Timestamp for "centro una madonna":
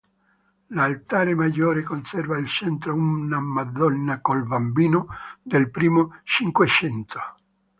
2.47-4.19